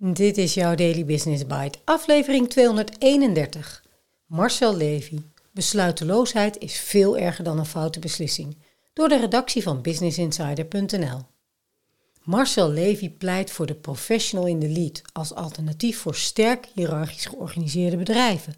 Dit 0.00 0.36
is 0.36 0.54
jouw 0.54 0.74
Daily 0.74 1.04
Business 1.04 1.46
Bite, 1.46 1.78
aflevering 1.84 2.48
231. 2.48 3.84
Marcel 4.26 4.76
Levy. 4.76 5.18
Besluiteloosheid 5.52 6.58
is 6.58 6.80
veel 6.80 7.16
erger 7.16 7.44
dan 7.44 7.58
een 7.58 7.66
foute 7.66 7.98
beslissing. 7.98 8.58
Door 8.92 9.08
de 9.08 9.18
redactie 9.18 9.62
van 9.62 9.82
businessinsider.nl. 9.82 11.20
Marcel 12.22 12.70
Levy 12.70 13.10
pleit 13.10 13.50
voor 13.50 13.66
de 13.66 13.74
professional 13.74 14.46
in 14.46 14.60
the 14.60 14.68
lead 14.68 15.02
als 15.12 15.34
alternatief 15.34 15.98
voor 15.98 16.14
sterk 16.14 16.68
hiërarchisch 16.74 17.26
georganiseerde 17.26 17.96
bedrijven. 17.96 18.54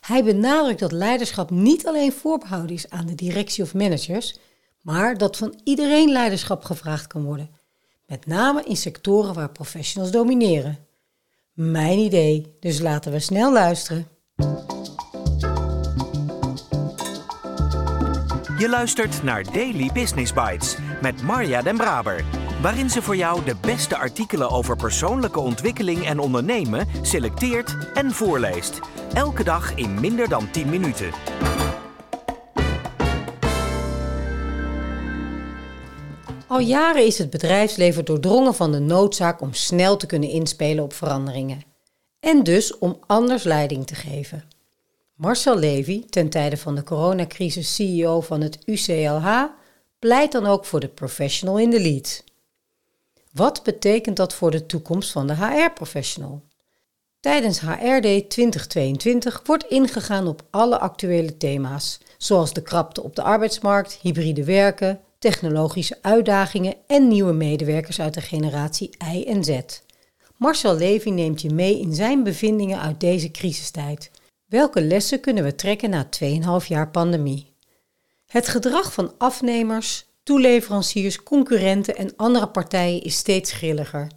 Hij 0.00 0.24
benadrukt 0.24 0.80
dat 0.80 0.92
leiderschap 0.92 1.50
niet 1.50 1.86
alleen 1.86 2.12
voorbehouden 2.12 2.76
is 2.76 2.90
aan 2.90 3.06
de 3.06 3.14
directie 3.14 3.64
of 3.64 3.74
managers, 3.74 4.38
maar 4.82 5.18
dat 5.18 5.36
van 5.36 5.60
iedereen 5.64 6.10
leiderschap 6.10 6.64
gevraagd 6.64 7.06
kan 7.06 7.24
worden 7.24 7.55
met 8.06 8.26
name 8.26 8.62
in 8.64 8.76
sectoren 8.76 9.34
waar 9.34 9.52
professionals 9.52 10.10
domineren. 10.10 10.78
Mijn 11.52 11.98
idee, 11.98 12.56
dus 12.60 12.80
laten 12.80 13.12
we 13.12 13.18
snel 13.18 13.52
luisteren. 13.52 14.08
Je 18.58 18.68
luistert 18.68 19.22
naar 19.22 19.44
Daily 19.52 19.90
Business 19.92 20.32
Bites 20.32 20.76
met 21.02 21.22
Marja 21.22 21.62
Den 21.62 21.76
Braber, 21.76 22.24
waarin 22.62 22.90
ze 22.90 23.02
voor 23.02 23.16
jou 23.16 23.44
de 23.44 23.56
beste 23.60 23.96
artikelen 23.96 24.50
over 24.50 24.76
persoonlijke 24.76 25.40
ontwikkeling 25.40 26.06
en 26.06 26.18
ondernemen 26.18 26.86
selecteert 27.02 27.76
en 27.94 28.10
voorleest. 28.10 28.80
Elke 29.12 29.44
dag 29.44 29.74
in 29.74 30.00
minder 30.00 30.28
dan 30.28 30.50
10 30.50 30.68
minuten. 30.68 31.10
Al 36.48 36.60
jaren 36.60 37.06
is 37.06 37.18
het 37.18 37.30
bedrijfsleven 37.30 38.04
doordrongen 38.04 38.54
van 38.54 38.72
de 38.72 38.78
noodzaak 38.78 39.40
om 39.40 39.54
snel 39.54 39.96
te 39.96 40.06
kunnen 40.06 40.28
inspelen 40.28 40.84
op 40.84 40.92
veranderingen. 40.92 41.62
En 42.20 42.42
dus 42.42 42.78
om 42.78 42.98
anders 43.06 43.42
leiding 43.42 43.86
te 43.86 43.94
geven. 43.94 44.44
Marcel 45.14 45.58
Levy, 45.58 46.04
ten 46.08 46.28
tijde 46.28 46.56
van 46.56 46.74
de 46.74 46.82
coronacrisis 46.82 47.74
CEO 47.74 48.20
van 48.20 48.40
het 48.40 48.58
UCLH, 48.64 49.44
pleit 49.98 50.32
dan 50.32 50.46
ook 50.46 50.64
voor 50.64 50.80
de 50.80 50.88
professional 50.88 51.58
in 51.58 51.70
the 51.70 51.80
lead. 51.80 52.24
Wat 53.32 53.62
betekent 53.62 54.16
dat 54.16 54.34
voor 54.34 54.50
de 54.50 54.66
toekomst 54.66 55.10
van 55.10 55.26
de 55.26 55.34
HR-professional? 55.34 56.42
Tijdens 57.20 57.60
HRD 57.60 58.30
2022 58.30 59.42
wordt 59.44 59.64
ingegaan 59.64 60.26
op 60.26 60.42
alle 60.50 60.78
actuele 60.78 61.36
thema's, 61.36 61.98
zoals 62.18 62.52
de 62.52 62.62
krapte 62.62 63.02
op 63.02 63.16
de 63.16 63.22
arbeidsmarkt, 63.22 63.98
hybride 64.02 64.44
werken, 64.44 65.00
technologische 65.30 65.98
uitdagingen 66.02 66.74
en 66.86 67.08
nieuwe 67.08 67.32
medewerkers 67.32 68.00
uit 68.00 68.14
de 68.14 68.20
generatie 68.20 68.90
I 69.14 69.24
en 69.24 69.44
Z. 69.44 69.60
Marcel 70.36 70.76
Levy 70.76 71.10
neemt 71.10 71.42
je 71.42 71.50
mee 71.50 71.80
in 71.80 71.94
zijn 71.94 72.22
bevindingen 72.22 72.80
uit 72.80 73.00
deze 73.00 73.30
crisistijd. 73.30 74.10
Welke 74.46 74.82
lessen 74.82 75.20
kunnen 75.20 75.44
we 75.44 75.54
trekken 75.54 75.90
na 75.90 76.08
2,5 76.60 76.66
jaar 76.66 76.90
pandemie? 76.90 77.54
Het 78.26 78.48
gedrag 78.48 78.92
van 78.92 79.12
afnemers, 79.18 80.06
toeleveranciers, 80.22 81.22
concurrenten 81.22 81.96
en 81.96 82.16
andere 82.16 82.48
partijen 82.48 83.02
is 83.02 83.16
steeds 83.16 83.52
grilliger. 83.52 84.10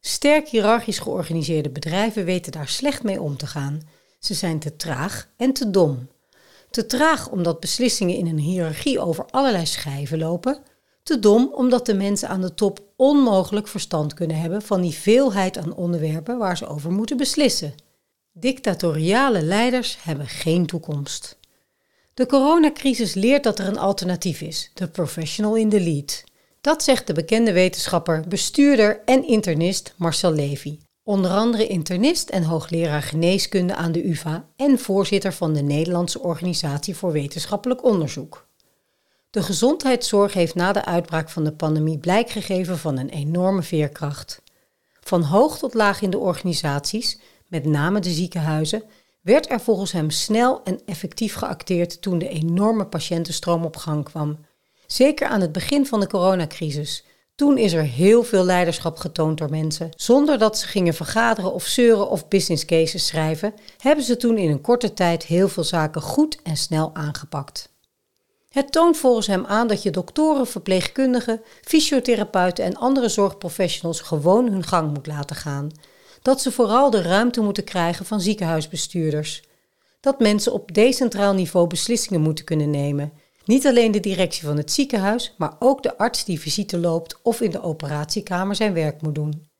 Sterk 0.00 0.48
hiërarchisch 0.48 0.98
georganiseerde 0.98 1.70
bedrijven 1.70 2.24
weten 2.24 2.52
daar 2.52 2.68
slecht 2.68 3.02
mee 3.02 3.20
om 3.20 3.36
te 3.36 3.46
gaan. 3.46 3.80
Ze 4.18 4.34
zijn 4.34 4.58
te 4.58 4.76
traag 4.76 5.28
en 5.36 5.52
te 5.52 5.70
dom. 5.70 6.08
Te 6.72 6.86
traag 6.86 7.30
omdat 7.30 7.60
beslissingen 7.60 8.16
in 8.16 8.26
een 8.26 8.38
hiërarchie 8.38 9.00
over 9.00 9.24
allerlei 9.30 9.66
schijven 9.66 10.18
lopen. 10.18 10.62
Te 11.02 11.18
dom 11.18 11.52
omdat 11.54 11.86
de 11.86 11.94
mensen 11.94 12.28
aan 12.28 12.40
de 12.40 12.54
top 12.54 12.80
onmogelijk 12.96 13.68
verstand 13.68 14.14
kunnen 14.14 14.40
hebben 14.40 14.62
van 14.62 14.80
die 14.80 14.92
veelheid 14.92 15.58
aan 15.58 15.74
onderwerpen 15.74 16.38
waar 16.38 16.56
ze 16.56 16.66
over 16.66 16.90
moeten 16.90 17.16
beslissen. 17.16 17.74
Dictatoriale 18.32 19.42
leiders 19.42 19.98
hebben 20.02 20.26
geen 20.26 20.66
toekomst. 20.66 21.38
De 22.14 22.26
coronacrisis 22.26 23.14
leert 23.14 23.44
dat 23.44 23.58
er 23.58 23.66
een 23.66 23.78
alternatief 23.78 24.40
is: 24.40 24.70
de 24.74 24.88
professional 24.88 25.56
in 25.56 25.68
the 25.68 25.80
lead. 25.80 26.24
Dat 26.60 26.82
zegt 26.82 27.06
de 27.06 27.12
bekende 27.12 27.52
wetenschapper, 27.52 28.24
bestuurder 28.28 29.02
en 29.04 29.26
internist 29.26 29.94
Marcel 29.96 30.32
Levy 30.32 30.78
onder 31.02 31.30
andere 31.30 31.66
internist 31.66 32.28
en 32.28 32.42
hoogleraar 32.42 33.02
geneeskunde 33.02 33.74
aan 33.74 33.92
de 33.92 34.08
UVA 34.08 34.48
en 34.56 34.78
voorzitter 34.78 35.32
van 35.32 35.52
de 35.52 35.62
Nederlandse 35.62 36.20
Organisatie 36.20 36.96
voor 36.96 37.12
Wetenschappelijk 37.12 37.84
Onderzoek. 37.84 38.46
De 39.30 39.42
gezondheidszorg 39.42 40.32
heeft 40.32 40.54
na 40.54 40.72
de 40.72 40.84
uitbraak 40.84 41.30
van 41.30 41.44
de 41.44 41.52
pandemie 41.52 41.98
blijk 41.98 42.30
gegeven 42.30 42.78
van 42.78 42.98
een 42.98 43.08
enorme 43.08 43.62
veerkracht. 43.62 44.42
Van 45.00 45.22
hoog 45.22 45.58
tot 45.58 45.74
laag 45.74 46.00
in 46.00 46.10
de 46.10 46.18
organisaties, 46.18 47.18
met 47.46 47.64
name 47.64 48.00
de 48.00 48.10
ziekenhuizen, 48.10 48.82
werd 49.20 49.50
er 49.50 49.60
volgens 49.60 49.92
hem 49.92 50.10
snel 50.10 50.60
en 50.64 50.80
effectief 50.86 51.34
geacteerd 51.34 52.02
toen 52.02 52.18
de 52.18 52.28
enorme 52.28 52.86
patiëntenstroom 52.86 53.64
op 53.64 53.76
gang 53.76 54.04
kwam. 54.04 54.38
Zeker 54.86 55.26
aan 55.26 55.40
het 55.40 55.52
begin 55.52 55.86
van 55.86 56.00
de 56.00 56.06
coronacrisis, 56.06 57.04
toen 57.34 57.58
is 57.58 57.72
er 57.72 57.82
heel 57.82 58.22
veel 58.22 58.44
leiderschap 58.44 58.96
getoond 58.96 59.38
door 59.38 59.50
mensen. 59.50 59.90
Zonder 59.96 60.38
dat 60.38 60.58
ze 60.58 60.66
gingen 60.66 60.94
vergaderen 60.94 61.52
of 61.52 61.64
zeuren 61.64 62.10
of 62.10 62.28
business 62.28 62.64
cases 62.64 63.06
schrijven, 63.06 63.54
hebben 63.78 64.04
ze 64.04 64.16
toen 64.16 64.38
in 64.38 64.50
een 64.50 64.60
korte 64.60 64.94
tijd 64.94 65.24
heel 65.24 65.48
veel 65.48 65.64
zaken 65.64 66.02
goed 66.02 66.38
en 66.42 66.56
snel 66.56 66.90
aangepakt. 66.94 67.70
Het 68.48 68.72
toont 68.72 68.96
volgens 68.96 69.26
hem 69.26 69.44
aan 69.46 69.68
dat 69.68 69.82
je 69.82 69.90
doktoren, 69.90 70.46
verpleegkundigen, 70.46 71.42
fysiotherapeuten 71.62 72.64
en 72.64 72.76
andere 72.76 73.08
zorgprofessionals 73.08 74.00
gewoon 74.00 74.48
hun 74.48 74.64
gang 74.64 74.92
moet 74.92 75.06
laten 75.06 75.36
gaan. 75.36 75.70
Dat 76.22 76.40
ze 76.40 76.52
vooral 76.52 76.90
de 76.90 77.02
ruimte 77.02 77.40
moeten 77.40 77.64
krijgen 77.64 78.06
van 78.06 78.20
ziekenhuisbestuurders. 78.20 79.42
Dat 80.00 80.20
mensen 80.20 80.52
op 80.52 80.74
decentraal 80.74 81.34
niveau 81.34 81.66
beslissingen 81.66 82.20
moeten 82.20 82.44
kunnen 82.44 82.70
nemen 82.70 83.12
niet 83.44 83.66
alleen 83.66 83.90
de 83.90 84.00
directie 84.00 84.42
van 84.42 84.56
het 84.56 84.72
ziekenhuis, 84.72 85.34
maar 85.38 85.56
ook 85.58 85.82
de 85.82 85.98
arts 85.98 86.24
die 86.24 86.40
visite 86.40 86.78
loopt 86.78 87.18
of 87.22 87.40
in 87.40 87.50
de 87.50 87.62
operatiekamer 87.62 88.56
zijn 88.56 88.72
werk 88.72 89.02
moet 89.02 89.14
doen. 89.14 89.50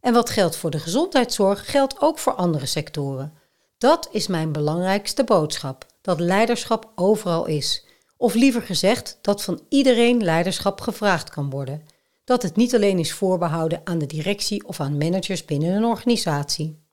En 0.00 0.12
wat 0.12 0.30
geldt 0.30 0.56
voor 0.56 0.70
de 0.70 0.78
gezondheidszorg, 0.78 1.70
geldt 1.70 2.00
ook 2.00 2.18
voor 2.18 2.34
andere 2.34 2.66
sectoren. 2.66 3.32
Dat 3.78 4.08
is 4.12 4.26
mijn 4.26 4.52
belangrijkste 4.52 5.24
boodschap: 5.24 5.86
dat 6.00 6.20
leiderschap 6.20 6.92
overal 6.94 7.46
is. 7.46 7.86
Of 8.16 8.34
liever 8.34 8.62
gezegd, 8.62 9.18
dat 9.20 9.42
van 9.42 9.60
iedereen 9.68 10.22
leiderschap 10.22 10.80
gevraagd 10.80 11.30
kan 11.30 11.50
worden. 11.50 11.82
Dat 12.24 12.42
het 12.42 12.56
niet 12.56 12.74
alleen 12.74 12.98
is 12.98 13.12
voorbehouden 13.12 13.80
aan 13.84 13.98
de 13.98 14.06
directie 14.06 14.66
of 14.66 14.80
aan 14.80 14.98
managers 14.98 15.44
binnen 15.44 15.72
een 15.74 15.84
organisatie. 15.84 16.83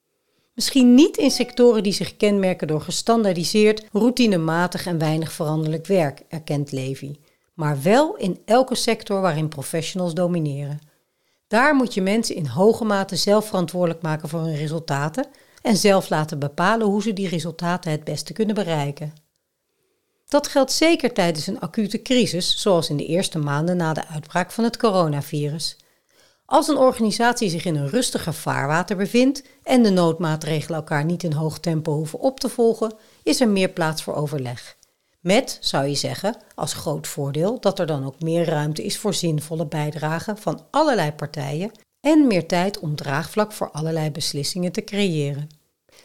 Misschien 0.62 0.94
niet 0.94 1.18
in 1.18 1.32
sectoren 1.32 1.84
die 1.84 1.94
zich 1.94 2.18
kenmerken 2.18 2.68
door 2.68 2.82
gestandaardiseerd, 2.82 3.86
routinematig 3.92 4.86
en 4.86 4.98
weinig 4.98 5.32
veranderlijk 5.32 5.86
werk, 5.86 6.24
erkent 6.28 6.72
Levy, 6.72 7.16
maar 7.54 7.82
wel 7.82 8.16
in 8.16 8.40
elke 8.46 8.76
sector 8.76 9.22
waarin 9.22 9.48
professionals 9.48 10.14
domineren. 10.14 10.80
Daar 11.48 11.76
moet 11.76 11.94
je 11.94 12.02
mensen 12.02 12.36
in 12.36 12.46
hoge 12.46 12.84
mate 12.84 13.16
zelf 13.16 13.48
verantwoordelijk 13.48 14.02
maken 14.02 14.30
voor 14.30 14.40
hun 14.40 14.56
resultaten 14.56 15.28
en 15.62 15.78
zelf 15.78 16.10
laten 16.10 16.40
bepalen 16.40 16.88
hoe 16.88 17.02
ze 17.02 17.14
die 17.14 17.30
resultaten 17.30 17.92
het 17.92 18.04
beste 18.04 18.34
kunnen 18.34 18.56
bereiken. 18.56 19.14
Dat 20.28 20.48
geldt 20.48 20.72
zeker 20.72 21.14
tijdens 21.14 21.48
een 21.48 21.60
acute 21.60 22.02
crisis, 22.02 22.62
zoals 22.62 22.90
in 22.90 22.98
de 22.98 23.06
eerste 23.06 23.38
maanden 23.38 23.78
na 23.78 23.94
de 23.94 24.08
uitbraak 24.08 24.52
van 24.52 24.64
het 24.64 24.78
coronavirus. 24.78 25.78
Als 26.52 26.68
een 26.68 26.78
organisatie 26.78 27.50
zich 27.50 27.66
in 27.66 27.76
een 27.76 27.90
rustiger 27.90 28.34
vaarwater 28.34 28.96
bevindt 28.96 29.44
en 29.64 29.84
de 29.84 29.90
noodmaatregelen 29.90 30.78
elkaar 30.78 31.06
niet 31.06 31.24
in 31.24 31.32
hoog 31.34 31.60
tempo 31.60 31.94
hoeven 31.94 32.20
op 32.20 32.40
te 32.40 32.50
volgen, 32.50 32.94
is 33.24 33.42
er 33.42 33.50
meer 33.50 33.70
plaats 33.70 34.04
voor 34.04 34.14
overleg. 34.14 34.78
Met, 35.20 35.58
zou 35.62 35.86
je 35.86 35.96
zeggen, 35.96 36.36
als 36.56 36.74
groot 36.74 37.08
voordeel 37.08 37.60
dat 37.60 37.80
er 37.80 37.86
dan 37.86 38.06
ook 38.06 38.22
meer 38.22 38.46
ruimte 38.46 38.84
is 38.84 38.98
voor 38.98 39.14
zinvolle 39.14 39.66
bijdragen 39.66 40.38
van 40.38 40.66
allerlei 40.72 41.12
partijen 41.12 41.72
en 42.02 42.28
meer 42.28 42.48
tijd 42.48 42.80
om 42.80 42.96
draagvlak 42.96 43.52
voor 43.52 43.72
allerlei 43.72 44.12
beslissingen 44.12 44.72
te 44.72 44.84
creëren. 44.84 45.50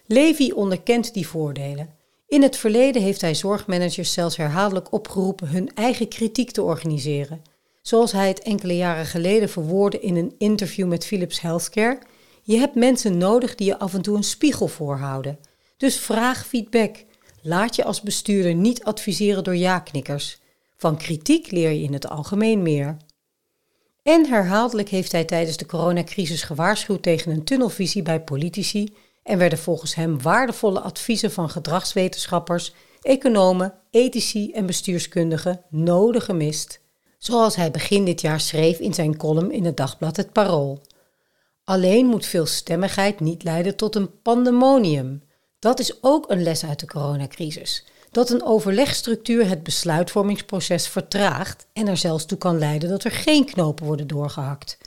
Levy 0.07 0.51
onderkent 0.51 1.15
die 1.15 1.29
voordelen. 1.29 1.95
In 2.27 2.43
het 2.43 2.57
verleden 2.57 3.03
heeft 3.03 3.21
hij 3.21 3.35
zorgmanagers 3.35 4.13
zelfs 4.13 4.37
herhaaldelijk 4.37 4.93
opgeroepen 4.93 5.49
hun 5.49 5.75
eigen 5.75 6.09
kritiek 6.09 6.51
te 6.51 6.63
organiseren 6.63 7.43
zoals 7.87 8.13
hij 8.13 8.29
het 8.29 8.43
enkele 8.43 8.77
jaren 8.77 9.07
geleden 9.07 9.49
verwoordde 9.49 10.01
in 10.01 10.17
een 10.17 10.35
interview 10.39 10.89
met 10.89 11.07
Philips 11.07 11.41
Healthcare. 11.41 11.99
Je 12.43 12.57
hebt 12.57 12.75
mensen 12.75 13.19
nodig 13.19 13.55
die 13.55 13.67
je 13.67 13.79
af 13.79 13.95
en 13.95 14.03
toe 14.03 14.17
een 14.17 14.23
spiegel 14.23 14.69
voorhouden. 14.69 15.39
Dus 15.77 15.99
vraag 15.99 16.47
feedback. 16.47 17.05
Laat 17.43 17.77
je 17.77 17.85
als 17.85 18.01
bestuurder 18.01 18.55
niet 18.55 18.85
adviseren 18.85 19.45
door 19.45 19.57
ja-knikkers. 19.57 20.39
Van 20.77 20.97
kritiek 20.97 21.51
leer 21.51 21.71
je 21.71 21.83
in 21.83 21.93
het 21.93 22.09
algemeen 22.09 22.63
meer. 22.63 22.97
En 24.03 24.27
herhaaldelijk 24.29 24.89
heeft 24.89 25.13
hij 25.13 25.25
tijdens 25.25 25.57
de 25.57 25.67
coronacrisis 25.67 26.43
gewaarschuwd 26.43 27.03
tegen 27.03 27.33
een 27.33 27.45
tunnelvisie 27.45 28.03
bij 28.03 28.21
politici 28.21 28.95
en 29.23 29.39
werden 29.39 29.59
volgens 29.59 29.95
hem 29.95 30.23
waardevolle 30.23 30.81
adviezen 30.81 31.33
van 31.33 31.51
gedragswetenschappers, 31.51 32.73
economen, 33.01 33.75
ethici 33.91 34.53
en 34.53 34.67
bestuurskundigen 34.67 35.63
nodig 35.71 36.25
gemist 36.25 36.85
zoals 37.19 37.57
hij 37.57 37.71
begin 37.71 38.05
dit 38.05 38.21
jaar 38.21 38.41
schreef 38.41 38.79
in 38.79 38.95
zijn 38.95 39.17
column 39.17 39.53
in 39.53 39.65
het 39.65 39.77
dagblad 39.77 40.17
Het 40.17 40.33
Parool. 40.33 40.83
Alleen 41.65 42.07
moet 42.07 42.27
veelstemmigheid 42.27 43.21
niet 43.21 43.43
leiden 43.43 43.77
tot 43.77 43.95
een 43.95 44.23
pandemonium. 44.23 45.23
Dat 45.59 45.79
is 45.79 46.03
ook 46.03 46.31
een 46.31 46.43
les 46.43 46.65
uit 46.65 46.81
de 46.81 46.87
coronacrisis. 46.87 47.85
Dat 48.11 48.31
een 48.31 48.45
overlegstructuur 48.45 49.49
het 49.49 49.63
besluitvormingsproces 49.63 50.89
vertraagt 50.89 51.67
en 51.73 51.89
er 51.89 51.97
zelfs 51.97 52.25
toe 52.25 52.39
kan 52.39 52.59
leiden 52.59 52.89
dat 52.89 53.05
er 53.05 53.11
geen 53.11 53.45
knopen 53.45 53.87
worden 53.87 54.07
doorgehakt. 54.07 54.79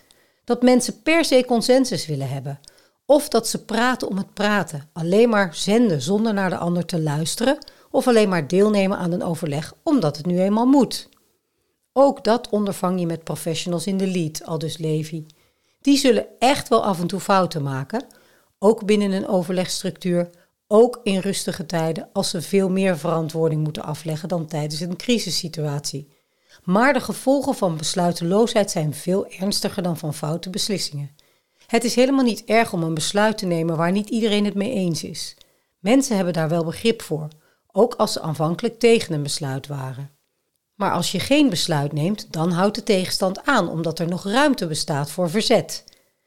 Dat 0.43 0.61
mensen 0.61 1.01
per 1.01 1.25
se 1.25 1.43
consensus 1.47 2.05
willen 2.05 2.29
hebben. 2.29 2.59
Of 3.05 3.29
dat 3.29 3.47
ze 3.47 3.65
praten 3.65 4.07
om 4.07 4.17
het 4.17 4.33
praten, 4.33 4.89
alleen 4.93 5.29
maar 5.29 5.55
zenden 5.55 6.01
zonder 6.01 6.33
naar 6.33 6.49
de 6.49 6.57
ander 6.57 6.85
te 6.85 7.01
luisteren, 7.01 7.57
of 7.91 8.07
alleen 8.07 8.29
maar 8.29 8.47
deelnemen 8.47 8.97
aan 8.97 9.11
een 9.11 9.23
overleg 9.23 9.73
omdat 9.83 10.17
het 10.17 10.25
nu 10.25 10.39
eenmaal 10.39 10.65
moet. 10.65 11.08
Ook 11.93 12.23
dat 12.23 12.49
ondervang 12.49 12.99
je 12.99 13.05
met 13.05 13.23
professionals 13.23 13.87
in 13.87 13.97
de 13.97 14.07
lead, 14.07 14.45
aldus 14.45 14.77
Levi. 14.77 15.25
Die 15.81 15.97
zullen 15.97 16.27
echt 16.39 16.67
wel 16.67 16.83
af 16.83 16.99
en 16.99 17.07
toe 17.07 17.19
fouten 17.19 17.63
maken, 17.63 18.05
ook 18.59 18.85
binnen 18.85 19.11
een 19.11 19.27
overlegstructuur, 19.27 20.29
ook 20.67 20.99
in 21.03 21.19
rustige 21.19 21.65
tijden 21.65 22.09
als 22.13 22.29
ze 22.29 22.41
veel 22.41 22.69
meer 22.69 22.97
verantwoording 22.97 23.63
moeten 23.63 23.83
afleggen 23.83 24.29
dan 24.29 24.45
tijdens 24.45 24.79
een 24.79 24.95
crisissituatie. 24.95 26.07
Maar 26.63 26.93
de 26.93 27.01
gevolgen 27.01 27.55
van 27.55 27.77
besluiteloosheid 27.77 28.71
zijn 28.71 28.93
veel 28.93 29.27
ernstiger 29.27 29.83
dan 29.83 29.97
van 29.97 30.13
foute 30.13 30.49
beslissingen. 30.49 31.15
Het 31.67 31.83
is 31.83 31.95
helemaal 31.95 32.23
niet 32.23 32.43
erg 32.45 32.73
om 32.73 32.83
een 32.83 32.93
besluit 32.93 33.37
te 33.37 33.45
nemen 33.45 33.77
waar 33.77 33.91
niet 33.91 34.09
iedereen 34.09 34.45
het 34.45 34.53
mee 34.55 34.73
eens 34.73 35.03
is. 35.03 35.37
Mensen 35.79 36.15
hebben 36.15 36.33
daar 36.33 36.49
wel 36.49 36.63
begrip 36.63 37.01
voor, 37.01 37.27
ook 37.71 37.93
als 37.93 38.13
ze 38.13 38.21
aanvankelijk 38.21 38.79
tegen 38.79 39.13
een 39.13 39.23
besluit 39.23 39.67
waren. 39.67 40.18
Maar 40.79 40.91
als 40.91 41.11
je 41.11 41.19
geen 41.19 41.49
besluit 41.49 41.93
neemt, 41.93 42.27
dan 42.31 42.51
houdt 42.51 42.75
de 42.75 42.83
tegenstand 42.83 43.45
aan 43.45 43.69
omdat 43.69 43.99
er 43.99 44.07
nog 44.07 44.23
ruimte 44.23 44.67
bestaat 44.67 45.11
voor 45.11 45.29
verzet. 45.29 45.83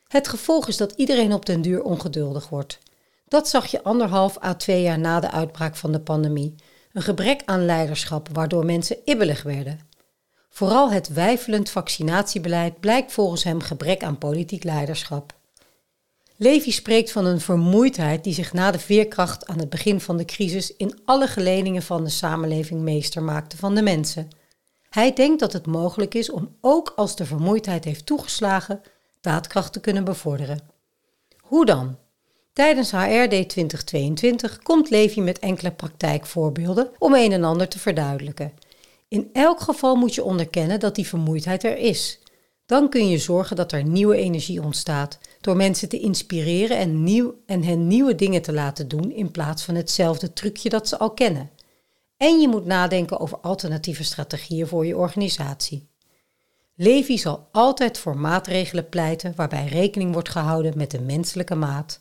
Het 0.08 0.28
gevolg 0.28 0.68
is 0.68 0.76
dat 0.76 0.92
iedereen 0.96 1.32
op 1.32 1.46
den 1.46 1.62
duur 1.62 1.82
ongeduldig 1.82 2.48
wordt. 2.48 2.78
Dat 3.28 3.48
zag 3.48 3.66
je 3.66 3.82
anderhalf 3.82 4.42
à 4.42 4.54
twee 4.54 4.82
jaar 4.82 4.98
na 4.98 5.20
de 5.20 5.30
uitbraak 5.30 5.76
van 5.76 5.92
de 5.92 6.00
pandemie. 6.00 6.54
Een 6.92 7.02
gebrek 7.02 7.42
aan 7.44 7.64
leiderschap 7.64 8.28
waardoor 8.32 8.64
mensen 8.64 8.96
ibbelig 9.04 9.42
werden. 9.42 9.80
Vooral 10.48 10.90
het 10.90 11.08
wijfelend 11.08 11.70
vaccinatiebeleid 11.70 12.80
blijkt 12.80 13.12
volgens 13.12 13.44
hem 13.44 13.60
gebrek 13.60 14.02
aan 14.02 14.18
politiek 14.18 14.64
leiderschap. 14.64 15.34
Levy 16.36 16.70
spreekt 16.70 17.12
van 17.12 17.24
een 17.24 17.40
vermoeidheid 17.40 18.24
die 18.24 18.34
zich 18.34 18.52
na 18.52 18.70
de 18.70 18.78
veerkracht 18.78 19.46
aan 19.46 19.58
het 19.58 19.70
begin 19.70 20.00
van 20.00 20.16
de 20.16 20.24
crisis 20.24 20.76
in 20.76 20.98
alle 21.04 21.26
geledingen 21.26 21.82
van 21.82 22.04
de 22.04 22.10
samenleving 22.10 22.80
meester 22.80 23.22
maakte 23.22 23.56
van 23.56 23.74
de 23.74 23.82
mensen. 23.82 24.40
Hij 24.92 25.12
denkt 25.12 25.40
dat 25.40 25.52
het 25.52 25.66
mogelijk 25.66 26.14
is 26.14 26.30
om 26.30 26.56
ook 26.60 26.92
als 26.96 27.16
de 27.16 27.26
vermoeidheid 27.26 27.84
heeft 27.84 28.06
toegeslagen, 28.06 28.82
daadkracht 29.20 29.72
te 29.72 29.80
kunnen 29.80 30.04
bevorderen. 30.04 30.60
Hoe 31.38 31.66
dan? 31.66 31.96
Tijdens 32.52 32.90
HRD 32.90 33.48
2022 33.48 34.58
komt 34.58 34.90
Levi 34.90 35.20
met 35.20 35.38
enkele 35.38 35.70
praktijkvoorbeelden 35.70 36.90
om 36.98 37.14
een 37.14 37.32
en 37.32 37.44
ander 37.44 37.68
te 37.68 37.78
verduidelijken. 37.78 38.52
In 39.08 39.30
elk 39.32 39.60
geval 39.60 39.96
moet 39.96 40.14
je 40.14 40.24
onderkennen 40.24 40.80
dat 40.80 40.94
die 40.94 41.06
vermoeidheid 41.06 41.64
er 41.64 41.76
is. 41.76 42.18
Dan 42.66 42.88
kun 42.88 43.08
je 43.08 43.18
zorgen 43.18 43.56
dat 43.56 43.72
er 43.72 43.84
nieuwe 43.84 44.16
energie 44.16 44.62
ontstaat 44.62 45.18
door 45.40 45.56
mensen 45.56 45.88
te 45.88 46.00
inspireren 46.00 46.78
en, 46.78 47.04
nieuw, 47.04 47.34
en 47.46 47.62
hen 47.62 47.86
nieuwe 47.86 48.14
dingen 48.14 48.42
te 48.42 48.52
laten 48.52 48.88
doen 48.88 49.12
in 49.12 49.30
plaats 49.30 49.62
van 49.62 49.74
hetzelfde 49.74 50.32
trucje 50.32 50.68
dat 50.68 50.88
ze 50.88 50.98
al 50.98 51.10
kennen. 51.10 51.50
En 52.22 52.40
je 52.40 52.48
moet 52.48 52.64
nadenken 52.64 53.20
over 53.20 53.38
alternatieve 53.38 54.04
strategieën 54.04 54.66
voor 54.66 54.86
je 54.86 54.96
organisatie. 54.96 55.88
Levi 56.74 57.18
zal 57.18 57.48
altijd 57.52 57.98
voor 57.98 58.16
maatregelen 58.16 58.88
pleiten 58.88 59.32
waarbij 59.36 59.66
rekening 59.66 60.12
wordt 60.12 60.28
gehouden 60.28 60.76
met 60.76 60.90
de 60.90 61.00
menselijke 61.00 61.54
maat. 61.54 61.98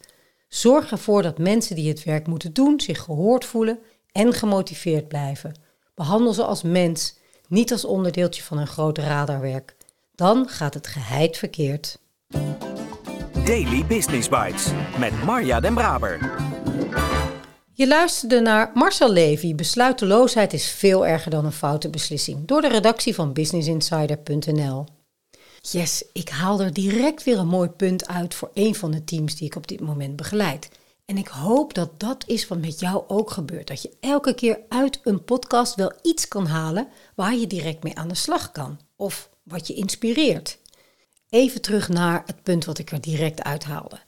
Zorg 0.47 0.91
ervoor 0.91 1.21
dat 1.21 1.37
mensen 1.37 1.75
die 1.75 1.89
het 1.89 2.03
werk 2.03 2.27
moeten 2.27 2.53
doen 2.53 2.79
zich 2.79 2.99
gehoord 2.99 3.45
voelen 3.45 3.79
en 4.11 4.33
gemotiveerd 4.33 5.07
blijven. 5.07 5.59
Behandel 5.95 6.33
ze 6.33 6.43
als 6.43 6.61
mens, 6.61 7.17
niet 7.47 7.71
als 7.71 7.85
onderdeeltje 7.85 8.43
van 8.43 8.57
een 8.57 8.67
groot 8.67 8.97
radarwerk. 8.97 9.75
Dan 10.15 10.49
gaat 10.49 10.73
het 10.73 10.87
geheid 10.87 11.37
verkeerd. 11.37 11.99
Daily 13.45 13.85
Business 13.85 14.29
Bites 14.29 14.67
met 14.97 15.23
Marja 15.23 15.59
Den 15.59 15.73
Braber. 15.73 16.19
Je 17.81 17.87
luisterde 17.87 18.39
naar 18.39 18.71
Marcel 18.73 19.11
Levy. 19.11 19.55
Besluiteloosheid 19.55 20.53
is 20.53 20.69
veel 20.69 21.07
erger 21.07 21.31
dan 21.31 21.45
een 21.45 21.51
foute 21.51 21.89
beslissing. 21.89 22.47
Door 22.47 22.61
de 22.61 22.67
redactie 22.67 23.15
van 23.15 23.33
businessinsider.nl. 23.33 24.85
Yes, 25.61 26.03
ik 26.13 26.29
haal 26.29 26.61
er 26.61 26.73
direct 26.73 27.23
weer 27.23 27.37
een 27.37 27.47
mooi 27.47 27.69
punt 27.69 28.07
uit 28.07 28.33
voor 28.33 28.51
een 28.53 28.75
van 28.75 28.91
de 28.91 29.03
teams 29.03 29.35
die 29.35 29.47
ik 29.47 29.55
op 29.55 29.67
dit 29.67 29.79
moment 29.79 30.15
begeleid. 30.15 30.69
En 31.05 31.17
ik 31.17 31.27
hoop 31.27 31.73
dat 31.73 31.99
dat 31.99 32.23
is 32.27 32.47
wat 32.47 32.61
met 32.61 32.79
jou 32.79 33.03
ook 33.07 33.31
gebeurt. 33.31 33.67
Dat 33.67 33.81
je 33.81 33.93
elke 33.99 34.33
keer 34.33 34.59
uit 34.69 34.99
een 35.03 35.23
podcast 35.23 35.75
wel 35.75 35.93
iets 36.01 36.27
kan 36.27 36.45
halen 36.45 36.87
waar 37.15 37.35
je 37.35 37.47
direct 37.47 37.83
mee 37.83 37.97
aan 37.97 38.07
de 38.07 38.15
slag 38.15 38.51
kan. 38.51 38.79
Of 38.95 39.29
wat 39.43 39.67
je 39.67 39.73
inspireert. 39.73 40.57
Even 41.29 41.61
terug 41.61 41.89
naar 41.89 42.23
het 42.25 42.43
punt 42.43 42.65
wat 42.65 42.77
ik 42.77 42.91
er 42.91 43.01
direct 43.01 43.43
uithaalde. 43.43 43.99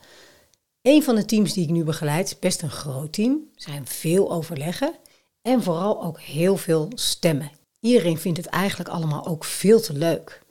Een 0.84 1.04
van 1.04 1.16
de 1.16 1.26
teams 1.26 1.54
die 1.54 1.64
ik 1.64 1.70
nu 1.70 1.84
begeleid 1.84 2.26
is 2.26 2.40
best 2.40 2.62
een 2.62 2.72
groot 2.72 3.14
team. 3.14 3.50
Zijn 3.56 3.88
veel 3.88 4.32
overleggen 4.32 4.96
en 5.42 5.64
vooral 5.64 6.04
ook 6.04 6.20
heel 6.20 6.58
veel 6.58 6.92
stemmen. 6.96 7.52
Iedereen 7.80 8.18
vindt 8.18 8.38
het 8.38 8.48
eigenlijk 8.48 8.90
allemaal 8.90 9.28
ook 9.28 9.44
veel 9.44 9.82
te 9.82 9.94
leuk. 9.94 10.42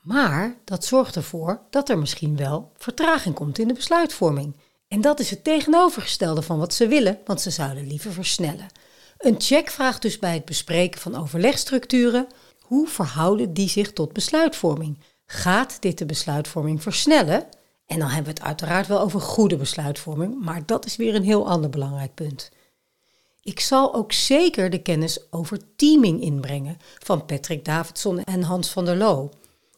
Maar 0.00 0.56
dat 0.64 0.84
zorgt 0.84 1.16
ervoor 1.16 1.60
dat 1.70 1.88
er 1.88 1.98
misschien 1.98 2.36
wel 2.36 2.72
vertraging 2.76 3.34
komt 3.34 3.58
in 3.58 3.68
de 3.68 3.74
besluitvorming. 3.74 4.56
En 4.88 5.00
dat 5.00 5.20
is 5.20 5.30
het 5.30 5.44
tegenovergestelde 5.44 6.42
van 6.42 6.58
wat 6.58 6.74
ze 6.74 6.88
willen, 6.88 7.18
want 7.24 7.40
ze 7.40 7.50
zouden 7.50 7.86
liever 7.86 8.12
versnellen. 8.12 8.66
Een 9.18 9.40
check 9.40 9.70
vraagt 9.70 10.02
dus 10.02 10.18
bij 10.18 10.34
het 10.34 10.44
bespreken 10.44 11.00
van 11.00 11.16
overlegstructuren: 11.16 12.26
hoe 12.60 12.88
verhouden 12.88 13.52
die 13.52 13.68
zich 13.68 13.92
tot 13.92 14.12
besluitvorming? 14.12 14.98
Gaat 15.26 15.76
dit 15.80 15.98
de 15.98 16.06
besluitvorming 16.06 16.82
versnellen? 16.82 17.48
En 17.88 17.98
dan 17.98 18.08
hebben 18.08 18.34
we 18.34 18.38
het 18.38 18.48
uiteraard 18.48 18.86
wel 18.86 19.00
over 19.00 19.20
goede 19.20 19.56
besluitvorming, 19.56 20.44
maar 20.44 20.66
dat 20.66 20.84
is 20.84 20.96
weer 20.96 21.14
een 21.14 21.24
heel 21.24 21.48
ander 21.48 21.70
belangrijk 21.70 22.14
punt. 22.14 22.50
Ik 23.42 23.60
zal 23.60 23.94
ook 23.94 24.12
zeker 24.12 24.70
de 24.70 24.82
kennis 24.82 25.32
over 25.32 25.58
teaming 25.76 26.20
inbrengen 26.20 26.76
van 26.98 27.24
Patrick 27.24 27.64
Davidson 27.64 28.22
en 28.24 28.42
Hans 28.42 28.68
van 28.68 28.84
der 28.84 28.96
Loo. 28.96 29.30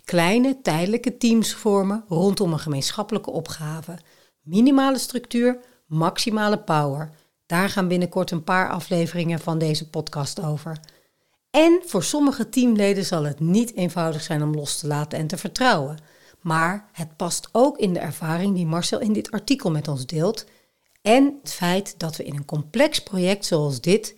Kleine 0.04 0.60
tijdelijke 0.62 1.16
teams 1.16 1.54
vormen 1.54 2.04
rondom 2.08 2.52
een 2.52 2.58
gemeenschappelijke 2.58 3.30
opgave. 3.30 3.98
Minimale 4.40 4.98
structuur, 4.98 5.58
maximale 5.86 6.58
power. 6.58 7.10
Daar 7.46 7.68
gaan 7.68 7.88
binnenkort 7.88 8.30
een 8.30 8.44
paar 8.44 8.70
afleveringen 8.70 9.38
van 9.38 9.58
deze 9.58 9.90
podcast 9.90 10.42
over. 10.42 10.80
En 11.50 11.82
voor 11.86 12.02
sommige 12.02 12.48
teamleden 12.48 13.04
zal 13.04 13.24
het 13.24 13.40
niet 13.40 13.74
eenvoudig 13.74 14.22
zijn 14.22 14.42
om 14.42 14.54
los 14.54 14.78
te 14.78 14.86
laten 14.86 15.18
en 15.18 15.26
te 15.26 15.36
vertrouwen. 15.36 15.98
Maar 16.40 16.88
het 16.92 17.16
past 17.16 17.48
ook 17.52 17.78
in 17.78 17.92
de 17.92 17.98
ervaring 17.98 18.54
die 18.54 18.66
Marcel 18.66 19.00
in 19.00 19.12
dit 19.12 19.30
artikel 19.30 19.70
met 19.70 19.88
ons 19.88 20.06
deelt. 20.06 20.46
En 21.02 21.38
het 21.42 21.52
feit 21.52 21.94
dat 21.98 22.16
we 22.16 22.24
in 22.24 22.36
een 22.36 22.44
complex 22.44 23.02
project 23.02 23.44
zoals 23.44 23.80
dit 23.80 24.14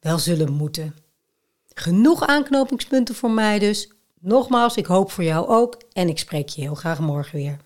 wel 0.00 0.18
zullen 0.18 0.52
moeten. 0.52 0.94
Genoeg 1.74 2.26
aanknopingspunten 2.26 3.14
voor 3.14 3.30
mij 3.30 3.58
dus. 3.58 3.92
Nogmaals, 4.20 4.76
ik 4.76 4.86
hoop 4.86 5.10
voor 5.10 5.24
jou 5.24 5.48
ook 5.48 5.82
en 5.92 6.08
ik 6.08 6.18
spreek 6.18 6.48
je 6.48 6.60
heel 6.60 6.74
graag 6.74 7.00
morgen 7.00 7.36
weer. 7.36 7.56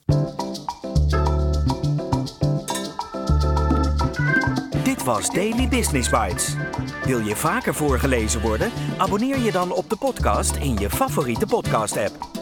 Dit 4.85 5.04
was 5.04 5.30
Daily 5.30 5.68
Business 5.68 6.09
Bites. 6.09 6.54
Wil 7.04 7.21
je 7.21 7.37
vaker 7.37 7.75
voorgelezen 7.75 8.40
worden? 8.40 8.73
Abonneer 8.99 9.38
je 9.38 9.52
dan 9.52 9.73
op 9.73 9.90
de 9.90 9.97
podcast 9.97 10.56
in 10.56 10.76
je 10.76 10.90
favoriete 10.90 11.47
podcast-app. 11.47 12.41